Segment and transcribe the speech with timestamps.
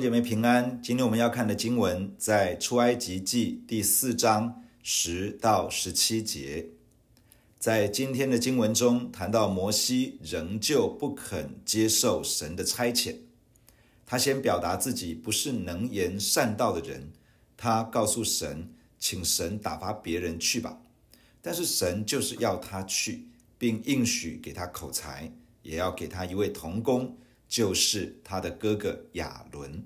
[0.00, 6.68] 姐妹平安，今天我们要看的经文在出埃及记第四章十到十七节。
[7.58, 13.16] 在今天的经文中，谈到摩西仍旧不肯接受神的差遣，
[14.06, 17.10] 他先表达自己不是能言善道的人，
[17.58, 20.80] 他告诉神，请神打发别人去吧。
[21.42, 23.26] 但是神就是要他去，
[23.58, 25.30] 并应许给他口才，
[25.62, 27.18] 也要给他一位童工。
[27.50, 29.84] 就是他的哥哥亚伦。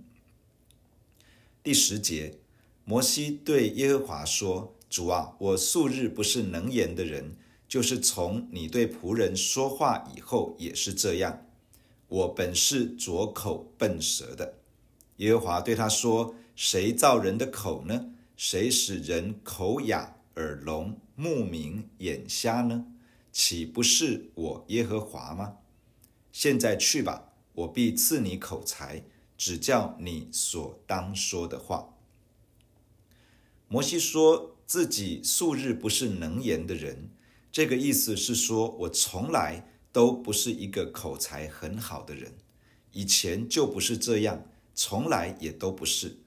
[1.62, 2.36] 第十节，
[2.84, 7.34] 摩西对耶和华说：“主啊，我素日不是能言的人，
[7.66, 11.46] 就是从你对仆人说话以后也是这样。
[12.08, 14.58] 我本是拙口笨舌的。”
[15.16, 18.12] 耶和华对他说：“谁造人的口呢？
[18.36, 22.84] 谁使人口哑、耳聋、目明、眼瞎呢？
[23.33, 25.56] 岂不是我耶和华吗？
[26.30, 29.05] 现在去吧。”我必赐你口才，
[29.38, 31.94] 指教你所当说的话。
[33.69, 37.11] 摩西说自己素日不是能言的人，
[37.50, 42.34] 这个意思是说，我从来都不是一个口才很好的人，
[42.92, 46.18] 以前就不是这样，从来也都不是。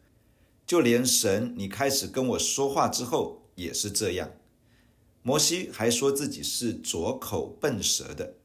[0.66, 4.32] 就连神你开始跟我说话之后也是这样。
[5.22, 8.36] 摩西还说自己是拙口笨舌的，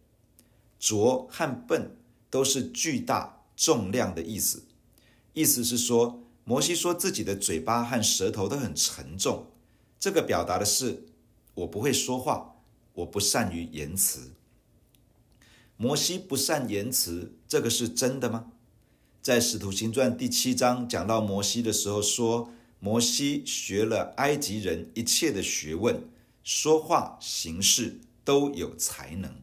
[0.78, 1.96] 拙和笨。
[2.32, 4.62] 都是巨大重量的意思，
[5.34, 9.48] 意思是说，摩西说自己的嘴巴和舌头都很沉重，
[10.00, 11.04] 这个表达的是
[11.56, 12.56] 我不会说话，
[12.94, 14.30] 我不善于言辞。
[15.76, 18.46] 摩西不善言辞，这个是真的吗？
[19.20, 26.08] 在使徒行传第七章讲到摩西的时候说，摩西学了埃及人一切的学问，
[26.42, 29.36] 说话行事都有才能。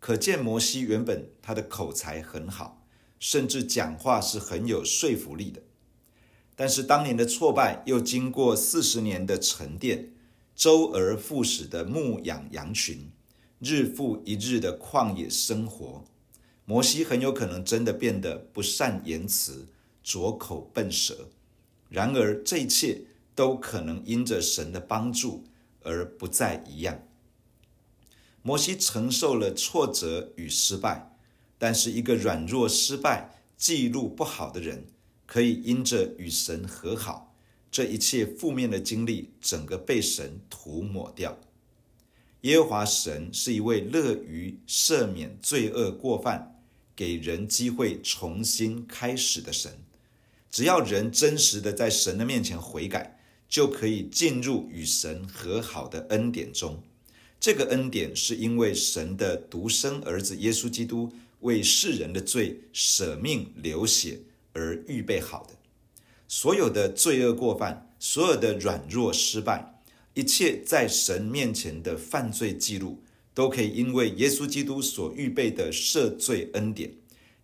[0.00, 2.84] 可见摩西原本他的口才很好，
[3.18, 5.62] 甚至讲话是很有说服力的。
[6.54, 10.12] 但是当年的挫败，又经过四十年的沉淀，
[10.54, 13.10] 周而复始的牧养羊群，
[13.60, 16.04] 日复一日的旷野生活，
[16.64, 19.68] 摩西很有可能真的变得不善言辞，
[20.02, 21.28] 拙口笨舌。
[21.88, 23.02] 然而这一切
[23.34, 25.44] 都可能因着神的帮助
[25.82, 27.07] 而不再一样。
[28.48, 31.14] 摩西承受了挫折与失败，
[31.58, 34.86] 但是一个软弱、失败、记录不好的人，
[35.26, 37.34] 可以因着与神和好，
[37.70, 41.38] 这一切负面的经历，整个被神涂抹掉。
[42.40, 46.58] 耶和华神是一位乐于赦免罪恶过犯，
[46.96, 49.78] 给人机会重新开始的神。
[50.50, 56.82] 只要人真实的在神的面前悔改，就可以进入与神和好的恩典中。
[57.40, 64.20] 这个恩典是因为神的独生儿子耶稣基督为世人的罪舍命流血
[64.52, 65.54] 而预备好的。
[66.26, 69.80] 所有的罪恶过犯，所有的软弱失败，
[70.14, 76.92] 一切在神面前的犯罪记录，都可以因为耶稣基督所预备的赦罪恩典，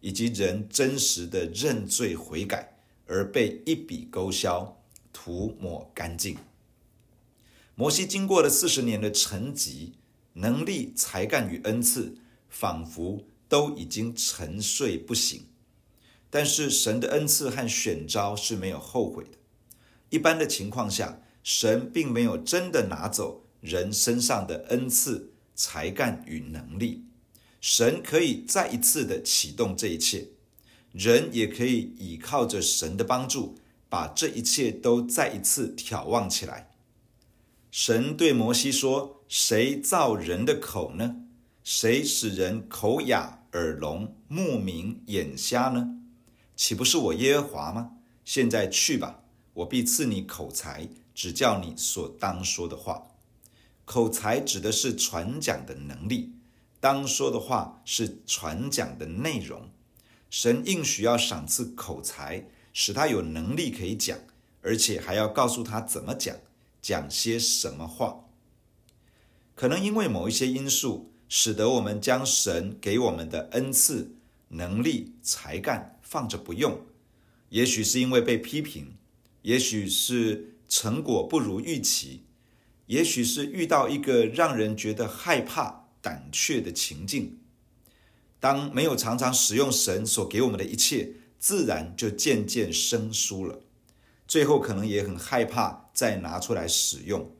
[0.01, 2.77] 以及人真实的认罪悔改，
[3.07, 4.77] 而被一笔勾销、
[5.13, 6.37] 涂抹干净。
[7.77, 9.93] 摩西经过了四十年的沉寂，
[10.35, 12.17] 能力、才干与恩赐
[12.49, 15.47] 仿佛都已经沉睡不醒。
[16.31, 19.31] 但是神的恩赐和选召是没有后悔的。
[20.11, 27.05] 一般的情况下，神并没有真的拿走人身上的恩赐、才干与能力。
[27.61, 30.29] 神可以再一次的启动这一切，
[30.93, 33.57] 人也可以依靠着神的帮助，
[33.89, 36.71] 把这一切都再一次眺望起来。
[37.77, 41.17] 神对摩西说：“谁造人的口呢？
[41.65, 45.99] 谁使人口哑、耳聋、目明、眼瞎呢？
[46.55, 47.97] 岂不是我耶和华吗？
[48.25, 49.25] 现在去吧，
[49.55, 53.09] 我必赐你口才，指教你所当说的话。
[53.85, 56.33] 口才指的是传讲的能力，
[56.79, 59.69] 当说的话是传讲的内容。
[60.31, 64.17] 神应许要赏赐口才，使他有能力可以讲，
[64.63, 66.37] 而且还要告诉他怎么讲。”
[66.85, 68.27] 讲些什么话？
[69.55, 74.17] 可能因为某一些因素，使得我们将神给我们的恩赐、
[74.49, 76.83] 能力、才干放着不用。
[77.49, 78.99] 也许是因为被批评，
[79.41, 82.25] 也许是成果不如预期，
[82.85, 87.39] 也许是遇到一个让人觉得害怕、胆怯的情境。
[88.39, 93.63] 当没有常常使用神所给我们的一切，自然就渐渐生疏了。
[94.27, 97.31] 最后可能也很害怕再拿出来使用，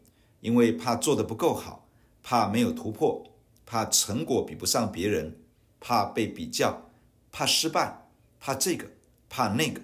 [0.41, 1.89] 因为怕做得不够好，
[2.23, 3.25] 怕没有突破，
[3.65, 5.39] 怕成果比不上别人，
[5.81, 6.91] 怕被比较，
[7.33, 8.07] 怕失败，
[8.39, 8.87] 怕这个，
[9.29, 9.81] 怕那个，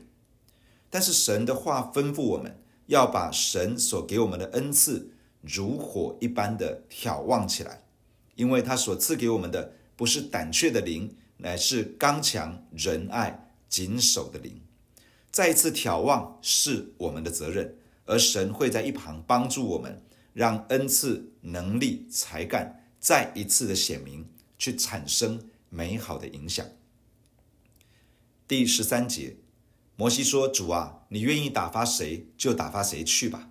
[0.91, 5.11] 但是神的话吩咐我们要把神所给我们的恩赐
[5.41, 7.83] 如火一般的眺望起来，
[8.35, 14.61] 因为他所赐给我们的不是胆怯的灵，乃是刚强、仁爱、谨守的灵。
[15.31, 24.29] 再一次眺望是我们的责任，而神会在一旁帮助我们，让恩赐、能力、才干再一次的显明，
[24.59, 26.67] 去产生美好的影响。
[28.49, 29.37] 第十三节，
[29.95, 33.51] 摩西说：“主啊，你愿意打发谁，就打发谁去吧。”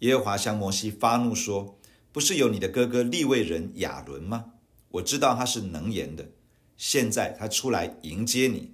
[0.00, 1.78] 耶和华向摩西发怒说
[2.12, 4.52] ：“不是有你的哥哥利未人亚伦吗？
[4.92, 6.30] 我知道他是能言的。
[6.76, 8.72] 现在他出来迎接你，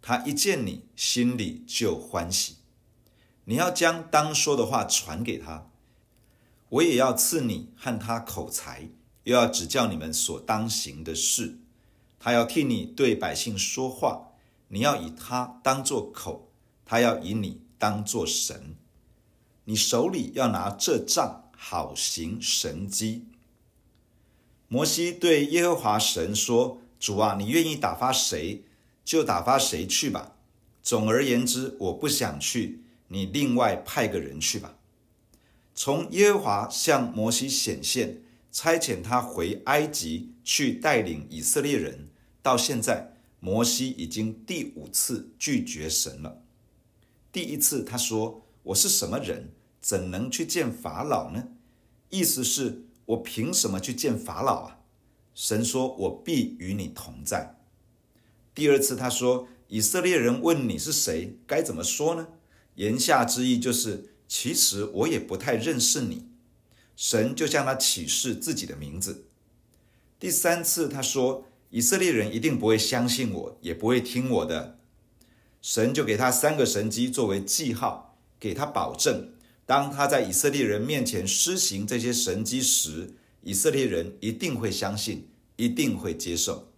[0.00, 2.56] 他一见你，心里就欢喜。
[3.44, 5.70] 你要将当说的话传给他，
[6.68, 8.90] 我也要赐你和他口才，
[9.24, 11.58] 又要指教你们所当行的事。
[12.18, 14.24] 他要替你对百姓说话。”
[14.70, 16.52] 你要以他当作口，
[16.84, 18.76] 他要以你当作神。
[19.64, 23.24] 你手里要拿这杖，好行神迹。
[24.68, 28.62] 摩西对耶和华神说：“主啊，你愿意打发谁，
[29.08, 30.36] 就打发谁去吧。
[30.82, 34.76] 总而言之，我不想去，你另外派个人去吧。”
[35.74, 38.20] 从耶和华向摩西显现，
[38.52, 42.10] 差遣他回埃及去带领以色列人，
[42.42, 43.14] 到现在。
[43.40, 46.42] 摩西已经第五次拒绝神了。
[47.32, 51.48] 第一次他说：“我是什么人，怎能去见法老呢？”
[52.10, 54.80] 意思是我凭什么去见法老啊？
[55.34, 57.54] 神说：“我必与你同在。”
[58.58, 62.26] 第二次他说：“以色列人问你是谁，该怎么说呢？”
[62.74, 66.26] 言下之意就是，其实我也不太认识你。
[66.96, 69.26] 神就向他启示自己的名字。
[70.18, 71.44] 第三次他说。
[71.70, 74.78] 以色列人一定不会相信我，也不会听我的。
[75.60, 79.34] 神就给他三个神迹作为记号，给他保证：
[79.66, 83.12] 当他在以色列人面前施行这些神迹时，
[83.42, 86.72] 以色列人一定会相信，一定会接受。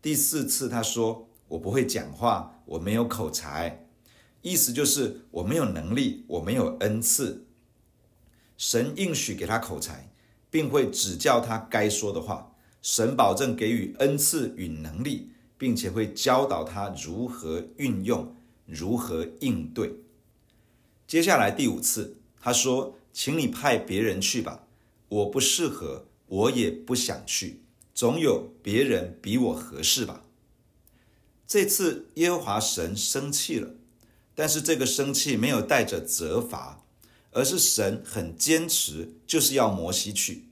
[0.00, 3.86] 第四次他说：“我不会讲话，我没有口才。”
[4.42, 7.46] 意思就是我没有能力，我没有恩赐。
[8.56, 10.10] 神应许给他口才，
[10.50, 12.52] 并会指教他该说的话。
[12.80, 19.96] 神保证给予恩赐与能力，并且会教导他如何运用、如何应对。
[21.08, 24.68] 接下来第五次，他说：“请你派别人去吧，
[25.08, 27.62] 我不适合，我也不想去，
[27.96, 30.22] 总有别人比我合适吧。”
[31.48, 33.70] 这次耶和华神生气了，
[34.34, 36.84] 但是这个生气没有带着责罚，
[37.30, 40.44] 而是神很坚持，就是要摩西去。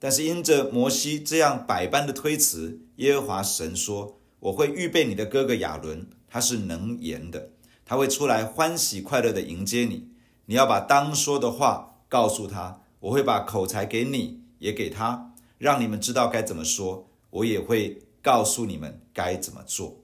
[0.00, 7.50] 但是因着摩西这样百般的推辞，耶和华神说：“我会预备你的哥哥亚伦，他是能言的，
[7.84, 10.08] 他会出来欢喜快乐的迎接你。
[10.46, 17.08] 你要把当说的话告诉他，我会把口才给你，也给他，让你们知道该怎么说。
[17.30, 20.02] 我也会告诉你们该怎么做。”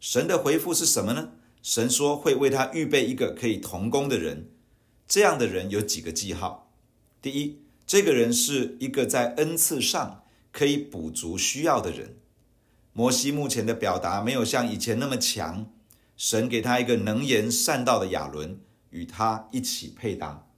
[0.00, 1.32] 神的回复是什么呢？
[1.62, 4.50] 神说会为他预备一个可以同工的人，
[5.08, 6.70] 这样的人有几个记号：
[7.20, 7.60] 第一。
[7.86, 12.16] 这个人是一个在恩赐上可以补足需要的人。
[12.94, 15.70] 摩西目前的表达没有像以前那么强，
[16.16, 18.58] 神给他一个能言善道的亚伦，
[18.88, 20.48] 与他一起配搭。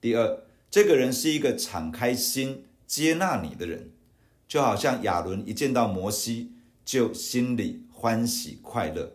[0.00, 3.92] 第二，这个人是一个敞开心接纳你的人，
[4.48, 6.54] 就好像亚伦一见到摩西
[6.86, 9.12] 就心里欢喜快乐。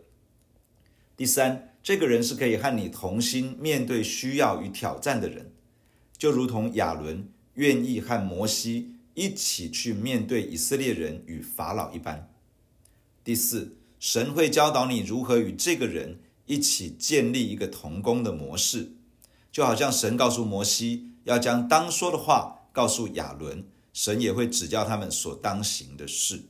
[1.18, 5.52] 第三，这个人是可以和你同心面对需要与挑战的人。
[6.16, 12.30] 就如同亚伦愿意和摩西一起去面对以色列人与法老一般。
[13.24, 18.94] 第四，神会教导你如何与这个人一起建立一个同工的模式，
[19.52, 26.44] 就好像神告诉摩西要将当说的话告诉亚伦，神也会指教他们所当行的事。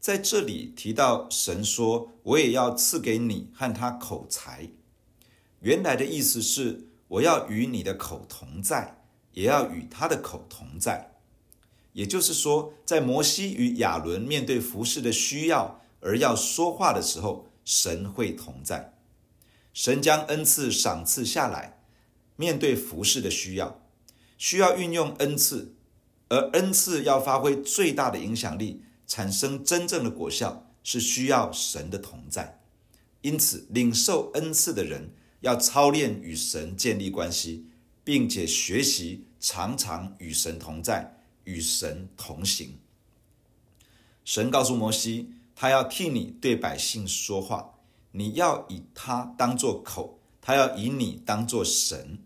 [0.00, 4.70] 在这里提到神说：“我也要赐给你和他口才。”
[5.62, 6.88] 原来的意思是。
[7.06, 11.12] 我要与你的口同在，也要与他的口同在。
[11.92, 18.94] 也就是说，在摩西与亚伦面对服饰的需要而要说话的时候，神会同在。
[19.72, 21.78] 神将恩赐赏赐下来，
[22.36, 23.80] 面对服饰的需要，
[24.36, 25.74] 需要运用恩赐，
[26.28, 32.60] 而恩赐要发挥最大的影响力，产生真正的果效，是需要神的同在。
[33.22, 35.10] 因此，领受恩赐的人。
[35.40, 37.66] 要操练与神建立关系，
[38.02, 42.78] 并且学习常常与神同在，与神同行。
[44.24, 47.74] 神告诉摩西，他要替你对百姓说话，
[48.12, 52.18] 你要以他当作口，他要以你当作神。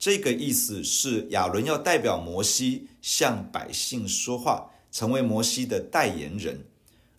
[0.00, 6.64] 这个意思是亚伦要代表摩西向百姓说话，成为摩西的代言人，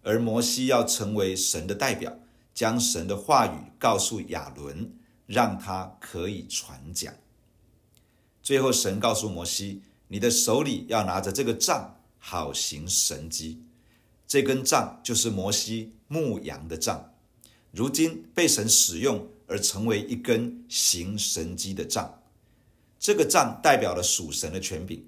[0.02, 2.18] 而摩西要成为神的代表，
[2.56, 4.92] 将神的话语告诉亚伦，
[5.28, 7.14] 让他可以传讲。
[8.42, 13.62] 最后，神告诉摩西：“你的手里要拿着这个杖，好行神迹。”
[14.28, 17.14] 这根杖就是摩西牧羊的杖，
[17.70, 22.21] 如今被神使用而成为一根行神迹的杖。
[23.01, 25.03] 这个杖代表了属神的权柄，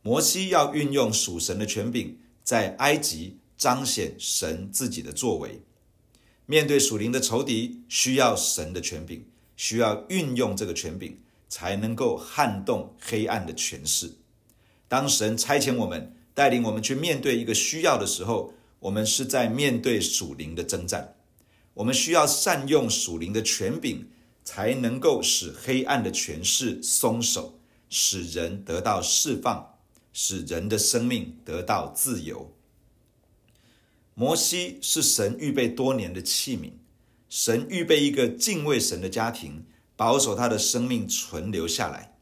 [0.00, 5.60] 摩西要运用属神的权柄，在埃及彰显神自己的作为。
[6.46, 9.26] 面对属灵的仇敌，需要神的权柄，
[9.58, 11.18] 需要运用这个权柄，
[11.50, 14.14] 才能够撼动黑暗的权势。
[14.88, 21.14] 当神差遣我们，带领我们去面对一个需要的时候，我们是在面对属灵的征战。
[21.74, 24.08] 我们需要善用属灵的权柄。
[24.50, 29.74] 才能够使黑暗的权势松手，使人得到释放，
[30.14, 32.50] 使人的生命得到自由。
[34.14, 36.72] 摩西是神预备多年的器皿，
[37.28, 42.16] 神预备一个敬畏神的家庭，保守他的生命存留下来。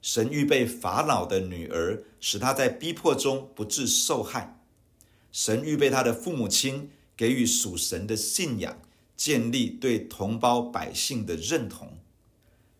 [0.00, 4.58] 神预备法老的女儿，使他在逼迫中不致受害。
[5.30, 8.80] 神预备他的父母亲，给予属神的信仰。
[9.18, 11.98] 建立对同胞百姓的认同，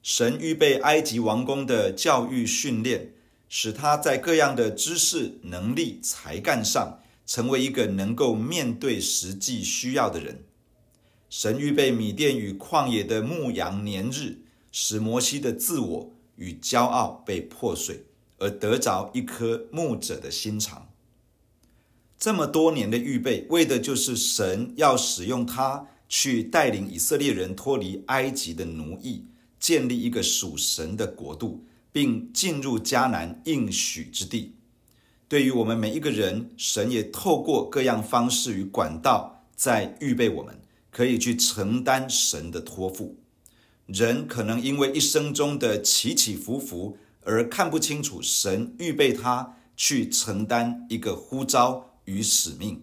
[0.05, 3.13] 神预备埃及王宫的教育训练，
[3.49, 10.45] 使他在各样的知识、能力、才干上成为一个能够面对实际需要的人。
[11.29, 14.39] 神预备米甸与旷野的牧羊年日，
[14.71, 18.05] 使摩西的自我与骄傲被破碎，
[18.39, 20.89] 而得着一颗牧者的心肠。
[22.17, 25.89] 这么多年的预备，为的就是神要使用他。
[26.09, 29.27] 去带领以色列人脱离埃及的奴役，
[29.61, 34.55] 建立一个属神的国度，并进入迦南应许之地。
[35.29, 40.59] 对于我们每一个人，神也透过各样方式与管道，在预备我们，
[40.91, 43.19] 可以去承担神的托付。
[43.85, 52.83] 人可能因为一生中的起起伏伏，而看不清楚神预备他去承担一个呼召与使命，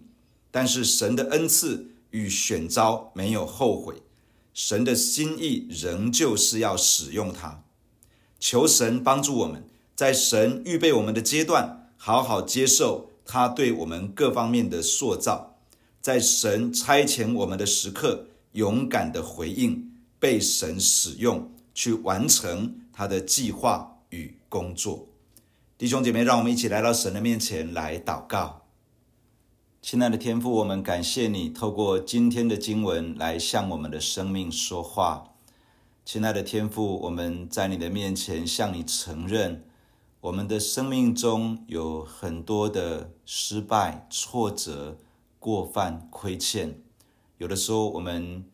[0.52, 1.95] 但是神的恩赐。
[2.10, 4.02] 与选召没有后悔，
[4.54, 7.62] 神的心意仍旧是要使用他。
[8.38, 15.56] 求神帮助我们，在神预备我们的阶段，好好接受他对我们各方面的塑造；
[16.00, 25.08] 在神差遣我们的时刻，勇敢的回应，被神使用，去完成他的计划与工作。
[25.78, 28.65] 弟兄姐妹，让我们一起来到神的面前来祷告。
[29.88, 35.34] 亲爱的天父，我们感谢你透过今天的经文来向我们的生命说话。
[36.04, 39.64] 亲爱的天父，我们在你的面前向你承认，
[40.22, 44.98] 我们的生命中有很多的失败、挫折、
[45.38, 46.80] 过犯、亏欠。
[47.38, 48.44] 有的时候，我们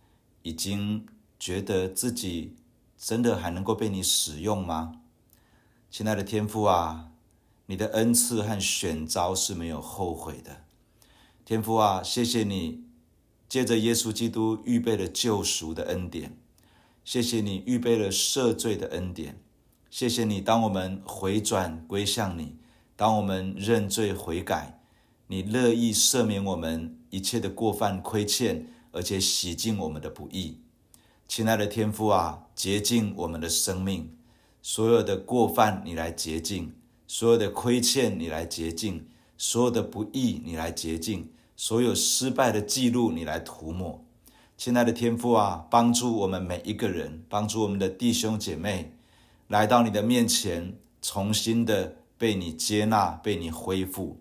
[0.43, 1.07] 已经
[1.39, 2.55] 觉得自己
[2.99, 5.01] 真的还能够被你使用吗？
[5.91, 7.09] 亲爱的天父啊，
[7.65, 10.65] 你的恩赐和选召是没有后悔的。
[11.45, 12.85] 天父啊，谢谢你
[13.49, 16.37] 借着耶稣基督预备了救赎的恩典，
[17.05, 19.41] 谢谢你预备了赦罪的恩典，
[19.91, 22.55] 谢谢你当我们回转归向你，
[22.95, 24.81] 当我们认罪悔改，
[25.27, 30.61] 你乐意赦免我们一切的过犯亏欠，而且洗净我们的不义。
[31.27, 34.17] 亲爱的天父啊，洁净我们的生命，
[34.63, 36.73] 所有的过犯你来洁净，
[37.09, 39.09] 所有的亏欠你来洁净。
[39.45, 41.25] 所有的不易，你来洁净；
[41.57, 44.05] 所有失败的记录，你来涂抹。
[44.57, 48.93] 亲爱的天父啊，帮助我们每一个人，帮助我们的弟兄姐妹，
[49.49, 54.21] 来到你的面前，重新的被你接纳，被你恢复。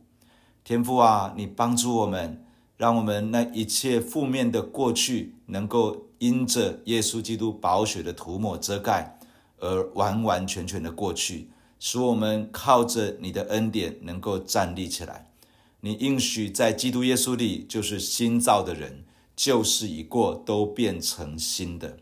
[0.63, 2.44] 天父啊，你帮助我们，
[2.75, 9.20] 让我们那一切负面的过去，能够因着耶稣基督宝血的涂抹遮盖，
[9.60, 11.51] 而完完全全的过去。
[11.84, 15.32] 使我们靠着你的恩典能够站立起来。
[15.80, 19.04] 你应许在基督耶稣里就是新造的人，
[19.36, 21.98] 旧事已过，都变成新的。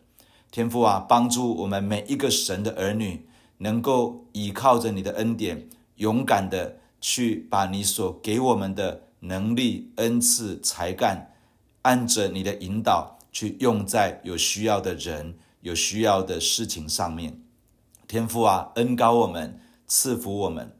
[0.51, 3.25] 天父啊，帮助我们每一个神的儿女，
[3.59, 11.31] 能够依靠着你的恩典，勇敢的去把你所给我们的能力、恩赐、才干，
[11.83, 17.41] 按着你的引导去用在有需要的人、有需要的事情上面。
[18.09, 19.57] 天父啊，恩高我们。
[19.89, 20.71] 赐福我们，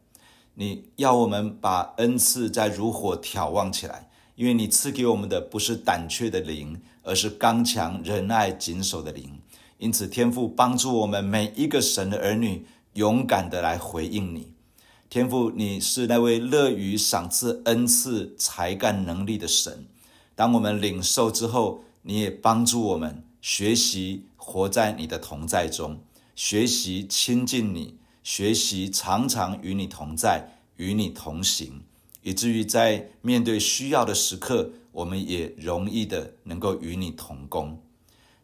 [0.54, 9.42] 你要我们把恩赐再如火眺望起来，因为你赐给我们的不是胆怯的灵，而是刚强、仁爱、谨守的灵。
[9.80, 14.54] 因此，天父帮助我们每一个神的儿女，勇敢的来回应你。
[15.10, 19.88] 天父，你是那位乐于赏赐恩赐、才干、能力的神。
[20.36, 26.00] 当我们领受之后，你也帮助我们学习活在你的同在中，
[26.36, 27.98] 学习亲近你，
[28.29, 31.81] 学习常常与你同在、与你同行，
[32.21, 37.81] 以至于在面对需要的时刻，我们也容易的能够与你同工。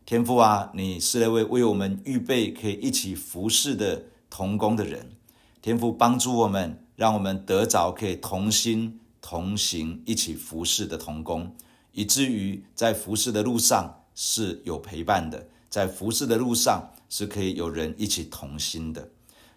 [0.03, 5.11] 天父啊，你是那位为我们预备可以一起服侍的同工的人。
[5.61, 11.55] 天父帮助我们，让我们得着可以同心同行、一起服侍的同工，
[11.91, 19.11] 以至于在服侍的路上是有陪伴的，在服侍的路上是可以有人一起同心的。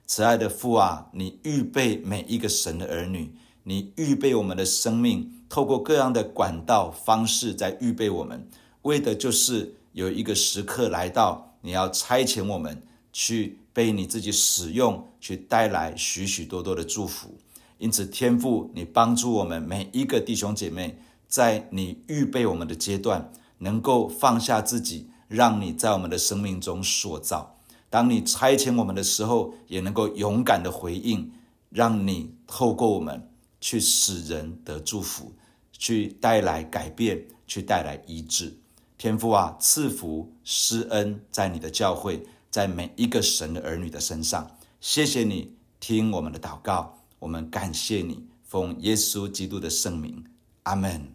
[0.08, 8.48] 慈爱的父啊，你预备每一个神的儿女，你预备我们的生命，透过各样的管道方式在预备我们，
[8.82, 13.60] 为的就是有一个时刻来到，你要差遣我们去。
[13.70, 17.38] 被你自己使用，去带来许许多多的祝福。
[17.78, 20.98] 因此，天父，你帮助我们每一个弟兄姐妹，
[21.28, 27.57] 在你预备我们的阶段，能够放下自己，让你在我们的生命中塑造。
[27.90, 31.32] 当你差遣我们的时候，也能够勇敢的回应，
[31.70, 33.30] 让你透过我们
[33.60, 35.32] 去使人得祝福，
[35.72, 38.58] 去带来改变，去带来医治。
[38.96, 42.26] 天父啊，赐福施恩在你的教会。
[42.50, 50.24] 在每一个神的儿女的身上，谢谢你听我们的祷告，我们感谢你，奉耶稣基督的圣名，
[50.62, 51.12] 阿门。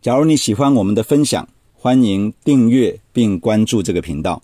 [0.00, 4.40] 假如你喜欢我们的分享，欢迎订阅并关注这个频道。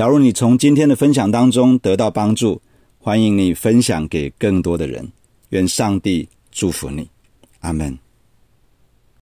[0.00, 2.62] 假如你从今天的分享当中得到帮助，
[3.00, 5.06] 欢迎你分享给更多的人。
[5.50, 7.06] 愿上帝祝福你，
[7.60, 7.98] 阿门。